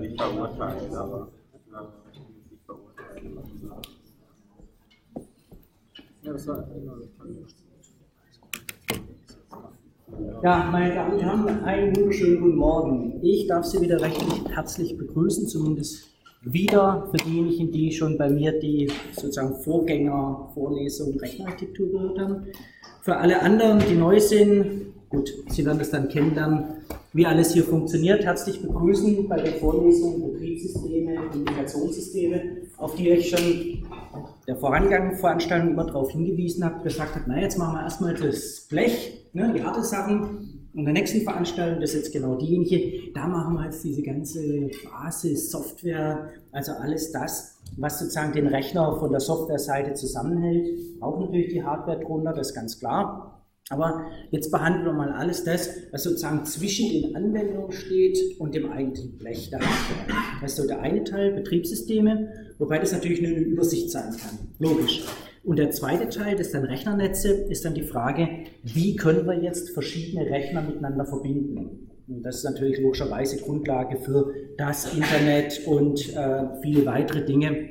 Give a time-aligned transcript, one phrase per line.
[0.00, 0.80] nicht aber äh,
[2.50, 3.30] nicht verurteilen.
[6.22, 6.66] Ja, das war
[10.42, 13.20] Ja, meine Damen und Herren, einen wunderschönen guten Morgen.
[13.22, 16.10] Ich darf Sie wieder recht herzlich begrüßen, zumindest
[16.42, 22.46] wieder für diejenigen, die schon bei mir die sozusagen Vorgängervorlesung Rechenarchitektur gehört haben.
[23.02, 26.64] Für alle anderen, die neu sind, gut, Sie werden das dann kennenlernen,
[27.12, 28.24] wie alles hier funktioniert.
[28.24, 32.42] Herzlich begrüßen bei der Vorlesung Betriebssysteme, Kommunikationssysteme,
[32.76, 33.84] auf die ich schon
[34.46, 38.66] der vorangegangenen Veranstaltung immer darauf hingewiesen habe, gesagt habe, na jetzt machen wir erstmal das
[38.68, 40.60] Blech, ne, die harte Sachen.
[40.74, 44.70] Und der nächsten Veranstaltung, das ist jetzt genau diejenige, da machen wir jetzt diese ganze
[44.90, 50.68] Basis, Software, also alles das, was sozusagen den Rechner von der Softwareseite zusammenhält.
[51.00, 53.33] Auch natürlich die Hardware drunter, das ist ganz klar.
[53.70, 58.70] Aber jetzt behandeln wir mal alles das, was sozusagen zwischen den Anwendungen steht und dem
[58.70, 59.50] eigentlichen Blech.
[59.50, 64.38] Das ist so der eine Teil, Betriebssysteme, wobei das natürlich nur eine Übersicht sein kann.
[64.58, 65.04] Logisch.
[65.44, 68.28] Und der zweite Teil, das dann Rechnernetze, ist dann die Frage,
[68.62, 71.90] wie können wir jetzt verschiedene Rechner miteinander verbinden?
[72.06, 77.70] Und das ist natürlich logischerweise Grundlage für das Internet und äh, viele weitere Dinge,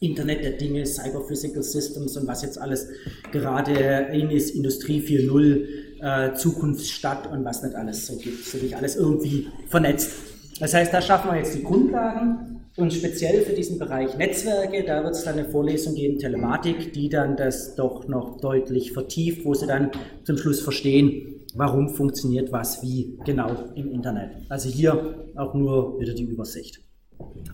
[0.00, 2.88] Internet der Dinge, Cyber Physical Systems und was jetzt alles
[3.32, 5.66] gerade in ist, Industrie 4.0,
[6.00, 8.44] äh, Zukunftsstadt und was nicht alles so gibt.
[8.44, 10.12] So nicht alles irgendwie vernetzt.
[10.60, 15.02] Das heißt, da schaffen wir jetzt die Grundlagen und speziell für diesen Bereich Netzwerke, da
[15.02, 19.54] wird es dann eine Vorlesung geben, Telematik, die dann das doch noch deutlich vertieft, wo
[19.54, 19.90] Sie dann
[20.24, 24.32] zum Schluss verstehen, warum funktioniert was wie genau im Internet.
[24.50, 26.80] Also hier auch nur wieder die Übersicht.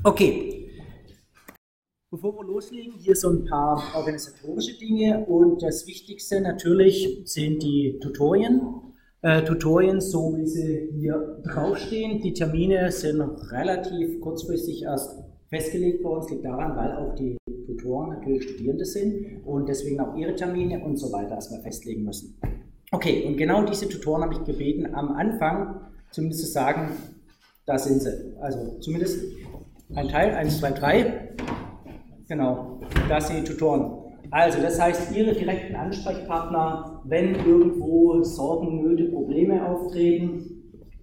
[0.02, 0.71] Okay,
[2.12, 7.98] Bevor wir loslegen, hier so ein paar organisatorische Dinge und das Wichtigste natürlich sind die
[8.02, 8.60] Tutorien.
[9.22, 12.20] Äh, Tutorien, so wie sie hier draufstehen.
[12.20, 16.24] Die Termine sind relativ kurzfristig erst festgelegt worden.
[16.26, 20.84] Es liegt daran, weil auch die Tutoren natürlich Studierende sind und deswegen auch ihre Termine
[20.84, 22.38] und so weiter erstmal festlegen müssen.
[22.90, 25.80] Okay, und genau diese Tutoren habe ich gebeten, am Anfang
[26.10, 26.90] zumindest zu sagen,
[27.64, 28.34] da sind sie.
[28.38, 29.18] Also zumindest
[29.94, 31.28] ein Teil, 1, 2, 3.
[32.28, 34.02] Genau, das sind die Tutoren.
[34.30, 40.62] Also, das heißt, Ihre direkten Ansprechpartner, wenn irgendwo Sorgen, Nöte, Probleme auftreten,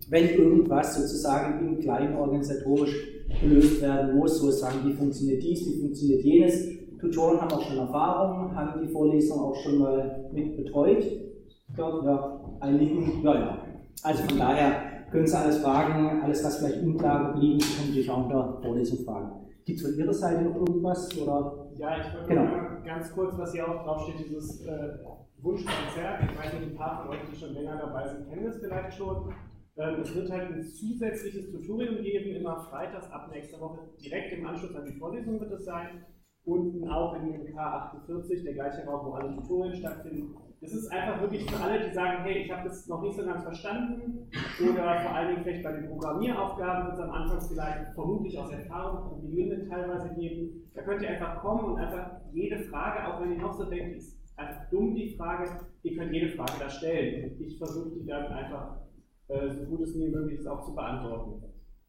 [0.09, 2.96] wenn irgendwas sozusagen im Kleinen organisatorisch
[3.41, 6.68] gelöst werden muss, so sagen, wie funktioniert dies, wie funktioniert jenes.
[7.00, 11.03] Tutoren haben auch schon Erfahrung, haben die Vorlesung auch schon mal mit betreut.
[11.03, 13.58] Ich glaube, ja, einigen, ja, ja.
[14.03, 14.72] Also von daher
[15.12, 18.29] können Sie alles fragen, alles, was vielleicht unklar geblieben ist, können Sie natürlich auch in
[18.29, 19.31] der Vorlesung fragen.
[19.69, 21.16] Gibt es von Ihrer Seite noch irgendwas?
[21.16, 21.69] Oder?
[21.78, 22.44] Ja, ich wollte genau.
[22.44, 24.97] mal ganz kurz, was hier auch draufsteht, dieses äh,
[25.44, 26.24] Wunschkonzert.
[26.24, 28.97] Ich weiß nicht, ein paar von euch, die schon länger dabei sind, kennen das vielleicht
[28.97, 29.31] schon.
[29.78, 34.47] Ähm, es wird halt ein zusätzliches Tutorium geben, immer freitags ab nächster Woche, direkt im
[34.47, 36.03] Anschluss an die Vorlesung wird es sein.
[36.46, 41.22] Unten auch in dem K48, der gleiche Raum, wo alle Tutorien stattfinden, das ist einfach
[41.22, 44.30] wirklich für alle, die sagen, hey, ich habe das noch nicht so ganz verstanden
[44.62, 48.52] oder vor allen Dingen vielleicht bei den Programmieraufgaben wird es am Anfang vielleicht vermutlich aus
[48.52, 50.70] Erfahrung Probleme teilweise geben.
[50.74, 53.96] Da könnt ihr einfach kommen und einfach jede Frage, auch wenn ihr noch so denkt,
[53.96, 55.50] ist einfach dumm die Frage,
[55.84, 57.31] ihr könnt jede Frage da stellen.
[57.31, 58.81] Und ich versuche die dann einfach
[59.30, 61.41] äh, so gut es mir möglich ist auch zu beantworten.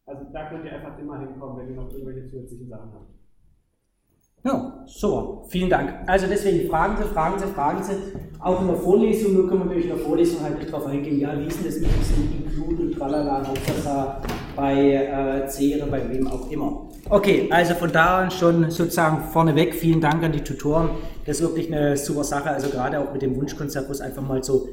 [0.06, 3.19] Also da könnt ihr einfach immer hinkommen, wenn ihr noch irgendwelche zusätzlichen Sachen habt.
[4.42, 5.92] Ja, so, vielen Dank.
[6.06, 7.92] Also deswegen fragen Sie, fragen Sie, fragen Sie.
[8.38, 11.38] Auch in der Vorlesung, nur können wir in der Vorlesung halt nicht drauf eingehen, ja,
[11.38, 14.22] wie ist denn das mit diesem Include und tralala, Hauptsache
[14.56, 16.88] bei äh, oder bei wem auch immer.
[17.10, 20.90] Okay, also von da an schon sozusagen vorneweg, vielen Dank an die Tutoren.
[21.26, 24.22] Das ist wirklich eine super Sache, also gerade auch mit dem Wunschkonzert, wo es einfach
[24.22, 24.68] mal so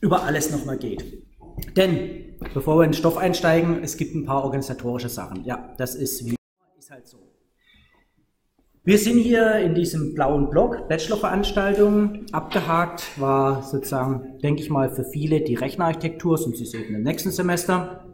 [0.00, 1.04] über alles nochmal geht.
[1.76, 5.44] Denn, bevor wir in den Stoff einsteigen, es gibt ein paar organisatorische Sachen.
[5.44, 6.36] Ja, das ist wie
[6.78, 7.23] ist halt so.
[8.86, 12.26] Wir sind hier in diesem blauen Block, Bachelorveranstaltung.
[12.32, 17.30] Abgehakt war sozusagen, denke ich mal, für viele die Rechnerarchitektur, sind Sie sehen im nächsten
[17.30, 18.04] Semester.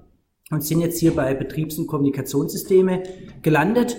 [0.52, 3.02] Und sind jetzt hier bei Betriebs- und Kommunikationssysteme
[3.42, 3.96] gelandet.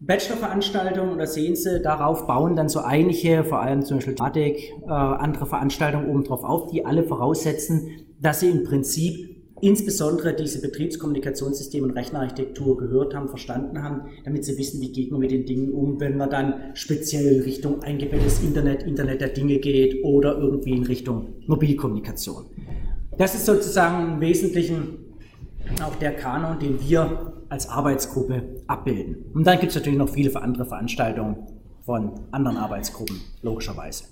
[0.00, 4.90] Bachelorveranstaltungen, da sehen Sie, darauf bauen dann so einige, vor allem zum Beispiel Mathematik, äh,
[4.90, 7.90] andere Veranstaltungen oben drauf auf, die alle voraussetzen,
[8.20, 14.56] dass Sie im Prinzip insbesondere diese Betriebskommunikationssysteme und Rechnerarchitektur gehört haben, verstanden haben, damit sie
[14.58, 18.82] wissen, wie geht man mit den Dingen um, wenn man dann speziell Richtung eingebettetes Internet,
[18.84, 22.46] Internet der Dinge geht oder irgendwie in Richtung Mobilkommunikation.
[23.16, 24.98] Das ist sozusagen im Wesentlichen
[25.82, 29.24] auch der Kanon, den wir als Arbeitsgruppe abbilden.
[29.34, 31.36] Und dann gibt es natürlich noch viele andere Veranstaltungen
[31.84, 34.04] von anderen Arbeitsgruppen, logischerweise.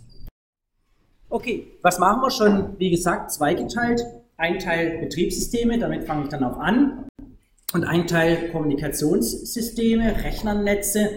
[1.29, 2.79] Okay, was machen wir schon?
[2.79, 4.05] Wie gesagt, zweigeteilt.
[4.39, 7.07] Ein Teil Betriebssysteme, damit fange ich dann auch an.
[7.73, 11.09] und ein Teil Kommunikationssysteme, Rechnernetze.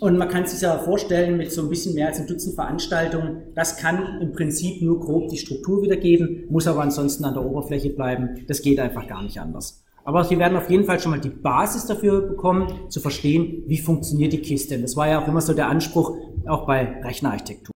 [0.00, 3.42] Und man kann sich ja vorstellen, mit so ein bisschen mehr als ein Dutzend Veranstaltungen,
[3.54, 7.90] das kann im Prinzip nur grob die Struktur wiedergeben, muss aber ansonsten an der Oberfläche
[7.90, 8.44] bleiben.
[8.46, 9.82] Das geht einfach gar nicht anders.
[10.04, 13.78] Aber Sie werden auf jeden Fall schon mal die Basis dafür bekommen, zu verstehen, wie
[13.78, 14.78] funktioniert die Kiste.
[14.78, 16.16] Das war ja auch immer so der Anspruch,
[16.46, 17.72] auch bei Rechnerarchitektur.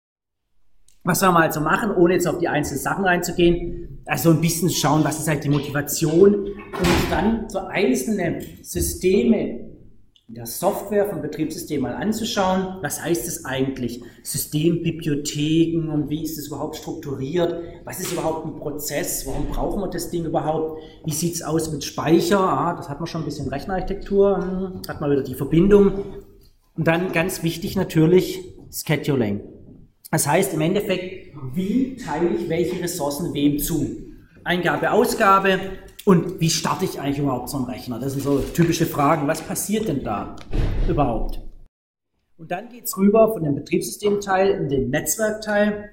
[1.05, 4.71] Was wir mal also machen, ohne jetzt auf die einzelnen Sachen reinzugehen, also ein bisschen
[4.71, 9.69] schauen, was ist halt die Motivation und dann so einzelne Systeme
[10.29, 12.79] der Software vom Betriebssystem mal anzuschauen.
[12.83, 14.03] Was heißt es eigentlich?
[14.23, 17.63] Systembibliotheken und wie ist es überhaupt strukturiert?
[17.85, 19.27] Was ist überhaupt ein Prozess?
[19.27, 20.83] Warum brauchen wir das Ding überhaupt?
[21.05, 22.41] Wie sieht es aus mit Speicher?
[22.41, 26.05] Ah, das hat man schon ein bisschen Rechnerarchitektur, hm, hat man wieder die Verbindung.
[26.77, 28.41] Und dann ganz wichtig natürlich
[28.71, 29.41] Scheduling.
[30.11, 31.18] Das heißt im Endeffekt,
[31.55, 33.97] wie teile ich welche Ressourcen wem zu?
[34.45, 35.59] Eingabe, Ausgabe
[36.05, 37.99] und wie starte ich eigentlich überhaupt so einen Rechner?
[37.99, 39.29] Das sind so typische Fragen.
[39.29, 40.37] Was passiert denn da
[40.89, 41.41] überhaupt?
[42.39, 45.91] Und dann geht es rüber von dem Betriebssystemteil in den Netzwerkteil.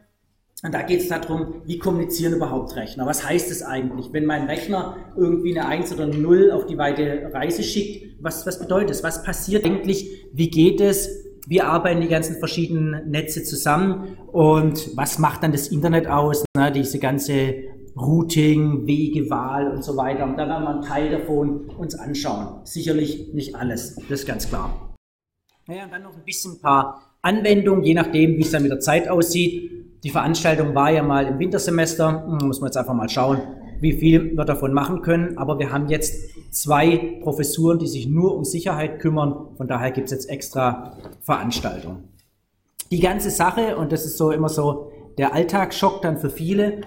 [0.64, 3.06] Und da geht es darum, wie kommunizieren überhaupt Rechner?
[3.06, 6.78] Was heißt es eigentlich, wenn mein Rechner irgendwie eine 1 oder eine 0 auf die
[6.78, 8.24] weite Reise schickt?
[8.24, 9.04] Was, was bedeutet es?
[9.04, 10.26] Was passiert eigentlich?
[10.32, 11.25] Wie geht es?
[11.48, 16.72] Wie arbeiten die ganzen verschiedenen Netze zusammen und was macht dann das Internet aus, ne,
[16.72, 17.56] diese ganze
[17.96, 20.26] Routing, Wegewahl und so weiter.
[20.26, 22.66] Und da werden wir einen Teil davon uns anschauen.
[22.66, 24.94] Sicherlich nicht alles, das ist ganz klar.
[25.68, 28.72] Naja, und dann noch ein bisschen ein paar Anwendungen, je nachdem, wie es dann mit
[28.72, 29.72] der Zeit aussieht.
[30.04, 33.42] Die Veranstaltung war ja mal im Wintersemester, hm, muss man jetzt einfach mal schauen,
[33.86, 35.38] wie viel wir davon machen können.
[35.38, 36.14] Aber wir haben jetzt
[36.52, 39.56] zwei Professuren, die sich nur um Sicherheit kümmern.
[39.56, 42.10] Von daher gibt es jetzt extra Veranstaltungen.
[42.92, 46.82] Die ganze Sache, und das ist so immer so der Alltagsschock dann für viele,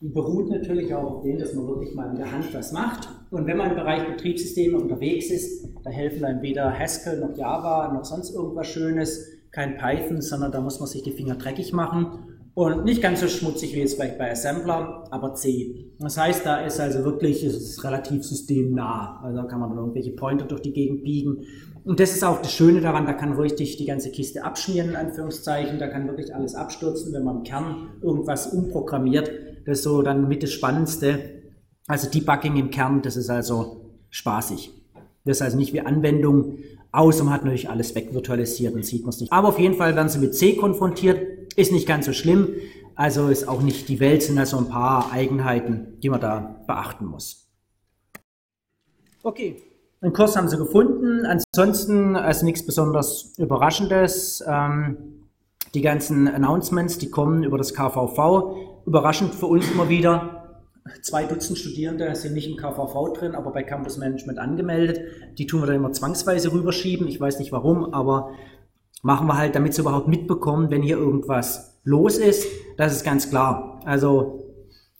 [0.00, 3.08] beruht natürlich auch auf dem, dass man wirklich mal mit der Hand was macht.
[3.30, 7.92] Und wenn man im Bereich Betriebssysteme unterwegs ist, da helfen dann weder Haskell noch Java
[7.92, 12.37] noch sonst irgendwas Schönes, kein Python, sondern da muss man sich die Finger dreckig machen.
[12.58, 15.92] Und nicht ganz so schmutzig wie jetzt vielleicht bei Assembler, aber C.
[16.00, 19.20] Das heißt, da ist also wirklich, es relativ systemnah.
[19.22, 21.44] Also da kann man irgendwelche Pointer durch die Gegend biegen.
[21.84, 24.96] Und das ist auch das Schöne daran, da kann richtig die ganze Kiste abschmieren, in
[24.96, 25.78] Anführungszeichen.
[25.78, 29.30] Da kann wirklich alles abstürzen, wenn man im Kern irgendwas umprogrammiert.
[29.64, 31.20] Das ist so dann mit das Spannendste.
[31.86, 34.72] Also Debugging im Kern, das ist also spaßig.
[35.24, 36.58] Das ist also nicht wie Anwendung
[36.90, 39.32] und man hat natürlich alles wegvirtualisiert und sieht man es nicht.
[39.32, 42.48] Aber auf jeden Fall werden sie mit C konfrontiert ist nicht ganz so schlimm,
[42.94, 47.06] also ist auch nicht die Welt, sind also ein paar Eigenheiten, die man da beachten
[47.06, 47.48] muss.
[49.22, 49.62] Okay,
[50.02, 51.26] den Kurs haben Sie gefunden.
[51.26, 54.44] Ansonsten also nichts besonders Überraschendes.
[54.46, 55.24] Ähm,
[55.74, 58.84] die ganzen Announcements, die kommen über das KVV.
[58.86, 60.62] Überraschend für uns immer wieder.
[61.02, 65.00] Zwei Dutzend Studierende sind nicht im KVV drin, aber bei Campus Management angemeldet.
[65.36, 67.06] Die tun wir dann immer zwangsweise rüberschieben.
[67.08, 68.30] Ich weiß nicht warum, aber
[69.02, 72.46] machen wir halt, damit sie überhaupt mitbekommen, wenn hier irgendwas los ist.
[72.76, 73.80] Das ist ganz klar.
[73.84, 74.54] Also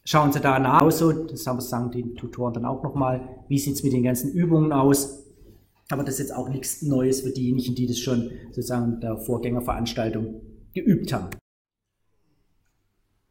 [0.05, 0.91] schauen Sie da nach.
[0.91, 3.45] So, das sagen die Tutoren dann auch nochmal.
[3.49, 5.25] Wie sieht es mit den ganzen Übungen aus?
[5.91, 10.43] Aber das ist jetzt auch nichts Neues für diejenigen, die das schon sozusagen der Vorgängerveranstaltung
[10.75, 11.31] geübt haben.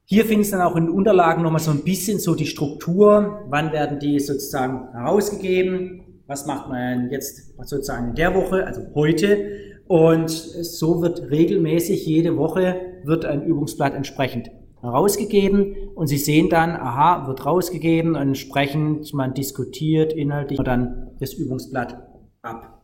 [0.05, 3.43] Hier finden Sie dann auch in den Unterlagen nochmal so ein bisschen so die Struktur.
[3.49, 6.23] Wann werden die sozusagen herausgegeben?
[6.27, 9.76] Was macht man jetzt sozusagen in der Woche, also heute?
[9.87, 14.49] Und so wird regelmäßig jede Woche wird ein Übungsblatt entsprechend
[14.81, 21.33] herausgegeben und Sie sehen dann, aha, wird rausgegeben und entsprechend man diskutiert inhaltlich dann das
[21.33, 21.97] Übungsblatt
[22.41, 22.83] ab.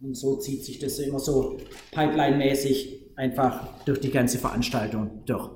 [0.00, 1.56] Und so zieht sich das immer so
[1.92, 5.50] pipeline-mäßig einfach durch die ganze Veranstaltung durch.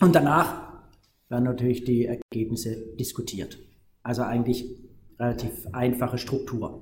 [0.00, 0.66] Und danach
[1.28, 3.58] werden natürlich die Ergebnisse diskutiert.
[4.02, 4.64] Also eigentlich
[5.18, 6.80] relativ einfache Struktur.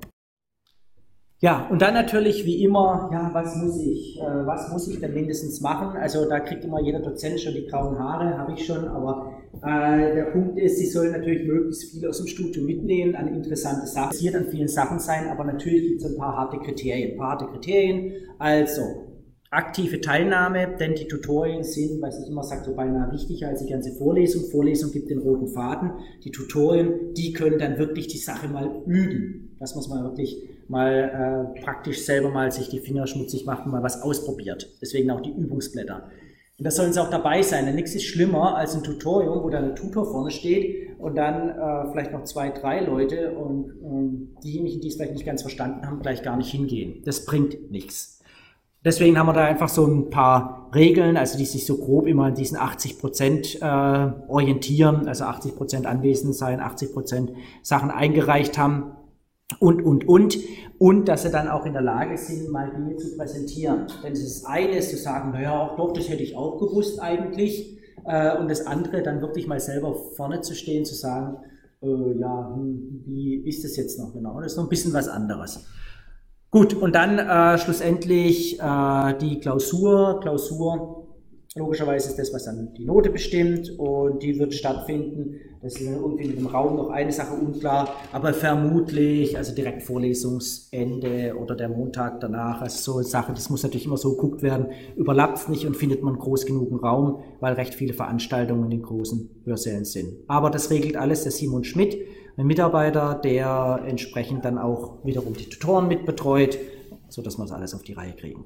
[1.41, 5.13] Ja, und dann natürlich wie immer, ja, was muss ich, äh, was muss ich denn
[5.13, 5.97] mindestens machen?
[5.97, 10.15] Also da kriegt immer jeder Dozent schon die grauen Haare, habe ich schon, aber äh,
[10.15, 14.15] der Punkt ist, sie sollen natürlich möglichst viel aus dem Studium mitnehmen an interessante Sachen.
[14.15, 17.13] Es wird an vielen Sachen sein, aber natürlich gibt es ein paar harte Kriterien.
[17.13, 18.83] Ein paar harte Kriterien, also
[19.51, 23.71] aktive Teilnahme, denn die Tutorien sind, was ich immer sage, so beinahe wichtiger als die
[23.71, 24.51] ganze Vorlesung.
[24.51, 25.93] Vorlesung gibt den roten Faden.
[26.25, 29.57] Die Tutorien, die können dann wirklich die Sache mal üben.
[29.61, 30.37] Das muss man wirklich
[30.69, 34.69] mal äh, praktisch selber mal sich die Finger schmutzig machen, mal was ausprobiert.
[34.81, 36.11] Deswegen auch die Übungsblätter.
[36.57, 39.51] Und da sollen sie auch dabei sein, denn nichts ist schlimmer als ein Tutorium, wo
[39.51, 44.41] dann ein Tutor vorne steht und dann äh, vielleicht noch zwei, drei Leute und äh,
[44.43, 47.03] diejenigen, die es vielleicht nicht ganz verstanden haben, gleich gar nicht hingehen.
[47.05, 48.21] Das bringt nichts.
[48.85, 52.27] Deswegen haben wir da einfach so ein paar Regeln, also die sich so grob immer
[52.27, 53.65] an diesen 80 Prozent äh,
[54.29, 58.93] orientieren, also 80 Prozent anwesend sein, 80 Prozent Sachen eingereicht haben
[59.59, 60.39] und, und, und.
[60.79, 63.87] Und dass sie dann auch in der Lage sind, mal Dinge zu präsentieren.
[64.03, 67.79] Denn es ist eines zu sagen, naja, auch doch, das hätte ich auch gewusst eigentlich.
[68.07, 71.37] Äh, und das andere, dann wirklich mal selber vorne zu stehen, zu sagen,
[71.83, 74.41] äh, ja, hm, wie ist das jetzt noch genau?
[74.41, 75.67] Das ist noch ein bisschen was anderes.
[76.51, 80.21] Gut, und dann äh, schlussendlich äh, die Klausur.
[80.21, 81.05] Klausur
[81.57, 85.37] Logischerweise ist das, was dann die Note bestimmt und die wird stattfinden.
[85.65, 91.35] Das ist irgendwie mit dem Raum noch eine Sache unklar, aber vermutlich, also direkt Vorlesungsende
[91.41, 94.67] oder der Montag danach, also so eine Sache, das muss natürlich immer so geguckt werden,
[94.95, 99.41] überlappt es nicht und findet man groß genug Raum, weil recht viele Veranstaltungen in großen
[99.47, 100.19] Hörsälen sind.
[100.29, 101.97] Aber das regelt alles der Simon Schmidt,
[102.37, 106.59] ein Mitarbeiter, der entsprechend dann auch wiederum die Tutoren mitbetreut,
[107.09, 108.45] sodass wir das alles auf die Reihe kriegen.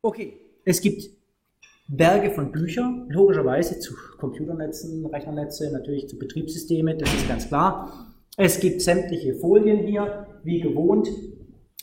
[0.00, 1.19] Okay, es gibt
[1.92, 8.12] Berge von Büchern, logischerweise zu Computernetzen, Rechnernetze, natürlich zu Betriebssystemen, das ist ganz klar.
[8.36, 11.08] Es gibt sämtliche Folien hier, wie gewohnt.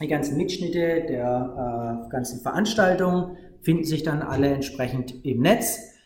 [0.02, 5.97] Die ganzen Mitschnitte der äh, ganzen Veranstaltungen finden sich dann alle entsprechend im Netz.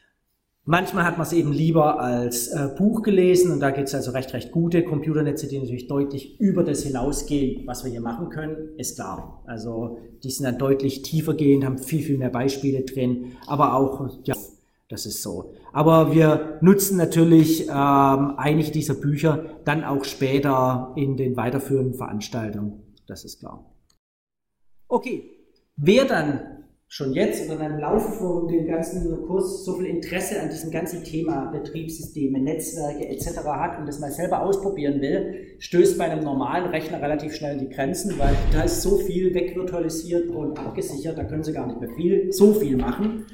[0.64, 4.12] Manchmal hat man es eben lieber als äh, Buch gelesen und da gibt es also
[4.12, 8.78] recht, recht gute Computernetze, die natürlich deutlich über das hinausgehen, was wir hier machen können,
[8.78, 9.42] ist klar.
[9.48, 14.08] Also die sind dann deutlich tiefer gehend, haben viel, viel mehr Beispiele drin, aber auch,
[14.24, 14.36] ja,
[14.88, 15.56] das ist so.
[15.74, 22.84] Aber wir nutzen natürlich ähm, einige dieser Bücher dann auch später in den weiterführenden Veranstaltungen,
[23.08, 23.66] das ist klar.
[24.88, 25.24] Okay,
[25.76, 26.61] wer dann
[26.94, 31.06] schon jetzt oder im Laufe von dem ganzen Kurs so viel Interesse an diesem ganzen
[31.06, 33.46] Thema Betriebssysteme, Netzwerke etc.
[33.46, 37.60] hat und das mal selber ausprobieren will, stößt bei einem normalen Rechner relativ schnell in
[37.60, 41.80] die Grenzen, weil da ist so viel wegvirtualisiert und abgesichert, da können sie gar nicht
[41.80, 43.26] mehr viel, so viel machen.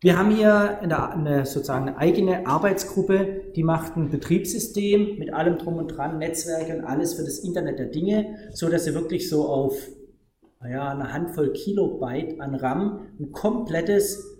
[0.00, 5.58] Wir haben hier eine, eine, sozusagen eine eigene Arbeitsgruppe, die macht ein Betriebssystem mit allem
[5.58, 9.28] drum und dran, Netzwerke und alles für das Internet der Dinge, so dass sie wirklich
[9.28, 9.74] so auf
[10.64, 14.30] naja, eine Handvoll Kilobyte an RAM ein komplettes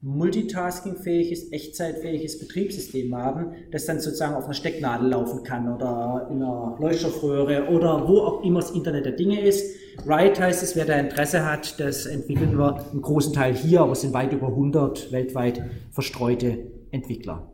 [0.00, 6.76] multitaskingfähiges, echtzeitfähiges Betriebssystem haben, das dann sozusagen auf einer Stecknadel laufen kann oder in einer
[6.80, 9.76] Leuchtstoffröhre oder wo auch immer das Internet der Dinge ist.
[10.04, 13.92] Write heißt es, wer da Interesse hat, das entwickeln wir einen großen Teil hier, aber
[13.92, 16.58] es sind weit über 100 weltweit verstreute
[16.90, 17.51] Entwickler.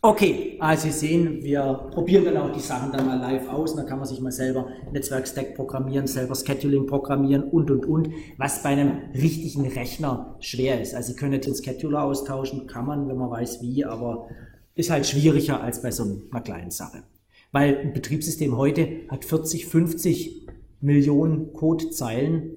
[0.00, 3.74] Okay, also Sie sehen, wir probieren dann auch die Sachen dann mal live aus.
[3.74, 8.62] Da kann man sich mal selber Netzwerkstack programmieren, selber Scheduling programmieren und, und, und, was
[8.62, 10.94] bei einem richtigen Rechner schwer ist.
[10.94, 14.28] Also Sie können jetzt den Scheduler austauschen, kann man, wenn man weiß wie, aber
[14.74, 17.02] ist halt schwieriger als bei so einer kleinen Sache.
[17.50, 20.46] Weil ein Betriebssystem heute hat 40, 50
[20.80, 22.56] Millionen Codezeilen.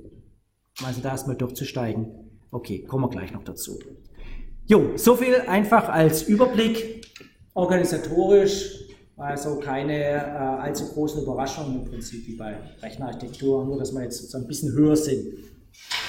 [0.83, 2.07] Also da erstmal durchzusteigen.
[2.51, 3.79] Okay, kommen wir gleich noch dazu.
[4.71, 7.05] Jo, so viel einfach als Überblick.
[7.55, 8.87] Organisatorisch
[9.17, 14.31] also keine äh, allzu großen Überraschungen im Prinzip wie bei Rechnerarchitektur, nur dass wir jetzt
[14.31, 15.25] so ein bisschen höher sind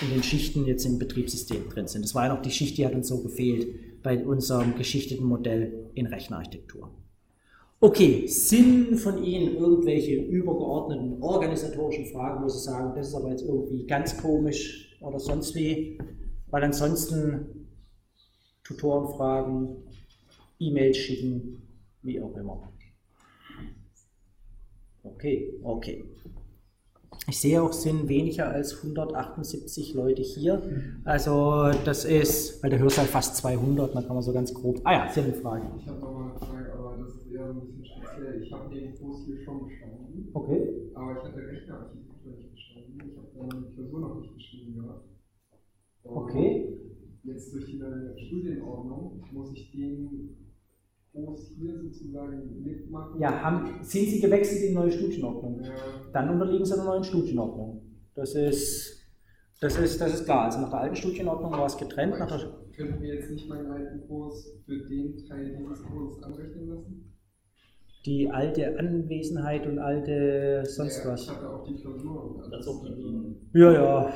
[0.00, 2.04] in den Schichten jetzt im Betriebssystem drin sind.
[2.04, 5.90] Das war ja noch die Schicht, die hat uns so gefehlt bei unserem geschichteten Modell
[5.94, 6.88] in Rechnerarchitektur.
[7.80, 13.42] Okay, sind von Ihnen irgendwelche übergeordneten organisatorischen Fragen, wo Sie sagen, das ist aber jetzt
[13.42, 15.98] irgendwie ganz komisch oder sonst wie,
[16.46, 17.61] weil ansonsten
[18.72, 19.76] Tutorenfragen,
[20.58, 21.62] E-Mails schicken,
[22.02, 22.72] wie auch immer.
[25.02, 26.04] Okay, okay.
[27.28, 30.62] Ich sehe auch, es sind weniger als 178 Leute hier.
[31.04, 34.80] Also das ist, weil der Hörsaal fast 200, dann kann man so ganz grob.
[34.84, 35.70] Ah ja, haben eine Frage.
[35.78, 38.42] Ich habe noch mal eine Frage, aber das ist eher so ein bisschen speziell.
[38.42, 40.30] Ich habe den Kurs hier schon bestanden.
[40.32, 40.90] Okay.
[40.94, 43.02] Aber ich hatte Rechnerarchitektur nicht bestanden.
[43.08, 45.04] Ich habe dann die Klausur noch nicht geschrieben gehabt.
[46.04, 46.81] Okay.
[47.24, 50.36] Jetzt durch die neue Studienordnung muss ich den
[51.12, 53.20] Kurs hier sozusagen mitmachen.
[53.20, 55.62] Ja, haben, sind Sie gewechselt in die neue Studienordnung?
[55.62, 55.70] Ja.
[56.12, 57.82] Dann unterliegen Sie der neuen Studienordnung.
[58.14, 59.06] Das ist,
[59.60, 60.46] das ist, das ist klar.
[60.46, 62.18] Also nach der alten Studienordnung war es getrennt.
[62.18, 66.68] Nach der, Könnten wir jetzt nicht meinen alten Kurs für den Teil dieses Kurses anrechnen
[66.68, 67.11] lassen?
[68.04, 71.22] Die alte Anwesenheit und alte sonst ja, was.
[71.22, 72.68] Ich hatte auch die Klausur und alles.
[73.52, 74.12] Ja, ja.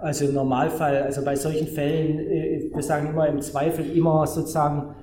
[0.00, 4.94] Also im Normalfall, also bei solchen Fällen, äh, wir sagen immer im Zweifel immer sozusagen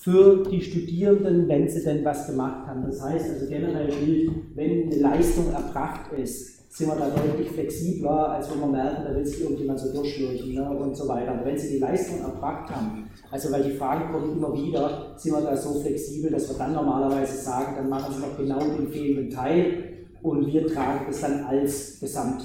[0.00, 2.84] für die Studierenden, wenn sie denn was gemacht haben.
[2.86, 8.30] Das heißt also generell gilt, wenn eine Leistung erbracht ist, sind wir da deutlich flexibler,
[8.30, 11.32] als wenn wir merken, da will sich irgendjemand so durchschlürchen ne, und so weiter.
[11.32, 15.32] Aber wenn sie die Leistung erbracht haben, also weil die Fragen kommen immer wieder, sind
[15.32, 18.88] wir da so flexibel, dass wir dann normalerweise sagen, dann machen sie noch genau den
[18.88, 22.42] fehlenden Teil und wir tragen das dann als Gesamt,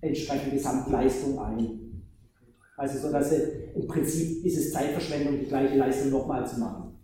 [0.00, 2.02] entsprechende Gesamtleistung ein.
[2.76, 6.96] Also so, dass im Prinzip ist es Zeitverschwendung, die gleiche Leistung nochmal zu machen.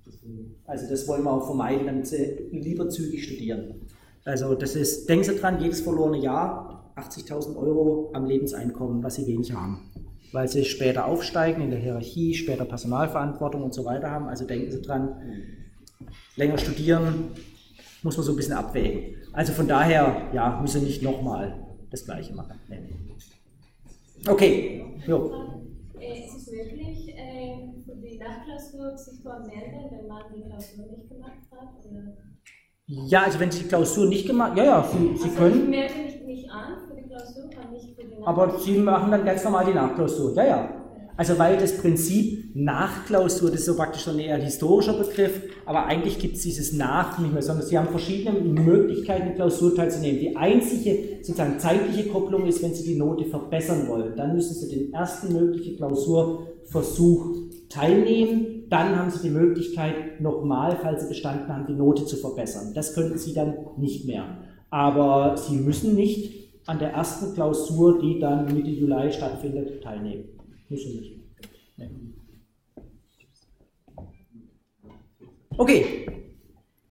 [0.67, 3.87] Also das wollen wir auch vermeiden, damit sie lieber zügig studieren.
[4.25, 9.27] Also das ist, denken Sie dran, jedes verlorene Jahr 80.000 Euro am Lebenseinkommen, was Sie
[9.27, 9.91] wenig haben.
[10.33, 14.29] Weil Sie später aufsteigen in der Hierarchie, später Personalverantwortung und so weiter haben.
[14.29, 15.17] Also denken Sie dran,
[16.37, 17.33] länger studieren
[18.03, 19.17] muss man so ein bisschen abwägen.
[19.33, 21.55] Also von daher, ja, müssen Sie nicht nochmal
[21.91, 22.59] das Gleiche machen.
[24.29, 25.33] Okay, jo.
[25.99, 30.87] Äh, es ist möglich, äh, für die Nachklausur sich zu anmelden, wenn man die Klausur
[30.87, 31.69] nicht gemacht hat?
[31.85, 32.32] Oder?
[33.07, 35.63] Ja, also wenn Sie die Klausur nicht gemacht ja, ja, Sie, Sie also können.
[35.63, 38.29] Ich melde mich nicht an für die Klausur, kann nicht für die Nachklausur.
[38.29, 40.35] Aber Sie machen dann ganz normal die Nachklausur.
[40.35, 40.69] Ja, ja.
[41.17, 45.87] Also weil das Prinzip Nachklausur, das ist so praktisch schon eher ein historischer Begriff, aber
[45.87, 50.21] eigentlich gibt es dieses Nach nicht mehr, sondern Sie haben verschiedene Möglichkeiten, die Klausur teilzunehmen.
[50.21, 54.15] Die einzige sozusagen zeitliche Kopplung ist, wenn Sie die Note verbessern wollen.
[54.17, 57.37] Dann müssen Sie den ersten möglichen Klausurversuch
[57.69, 58.52] teilnehmen.
[58.73, 62.73] Dann haben Sie die Möglichkeit, nochmal, falls Sie bestanden haben, die Note zu verbessern.
[62.73, 64.39] Das könnten Sie dann nicht mehr.
[64.71, 70.25] Aber Sie müssen nicht an der ersten Klausur, die dann Mitte Juli stattfindet, teilnehmen.
[70.71, 71.21] Müssen nicht.
[75.59, 76.22] Okay,